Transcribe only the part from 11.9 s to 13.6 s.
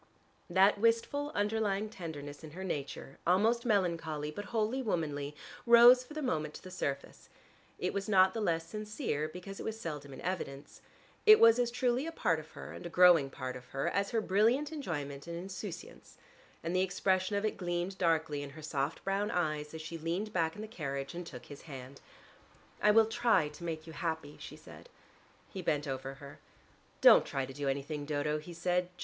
part of her (and a growing part